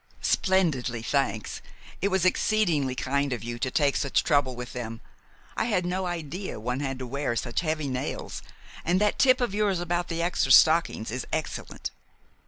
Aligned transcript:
"Splendidly, 0.23 1.03
thanks. 1.03 1.61
It 2.01 2.07
was 2.07 2.25
exceedingly 2.25 2.95
kind 2.95 3.31
of 3.31 3.43
you 3.43 3.59
to 3.59 3.69
take 3.69 3.95
such 3.95 4.23
trouble 4.23 4.53
about 4.53 4.73
them. 4.73 4.99
I 5.55 5.65
had 5.65 5.85
no 5.85 6.07
idea 6.07 6.59
one 6.59 6.79
had 6.79 6.97
to 6.97 7.05
wear 7.05 7.35
such 7.35 7.59
heavy 7.61 7.87
nails, 7.87 8.41
and 8.83 8.99
that 8.99 9.19
tip 9.19 9.39
of 9.39 9.53
yours 9.53 9.79
about 9.79 10.07
the 10.07 10.23
extra 10.23 10.51
stockings 10.51 11.11
is 11.11 11.27
excellent." 11.31 11.91